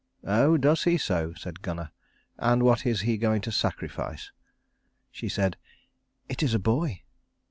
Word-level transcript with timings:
"Oh, 0.25 0.57
does 0.57 0.85
he 0.85 0.97
so?" 0.97 1.35
said 1.35 1.61
Gunnar. 1.61 1.91
"And 2.39 2.63
what 2.63 2.87
is 2.87 3.01
he 3.01 3.17
going 3.17 3.39
to 3.41 3.51
sacrifice?" 3.51 4.31
She 5.11 5.29
said, 5.29 5.57
"It 6.27 6.41
is 6.41 6.55
a 6.55 6.57
boy." 6.59 7.03